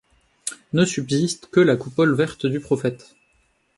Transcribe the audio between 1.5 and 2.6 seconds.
que la coupole verte du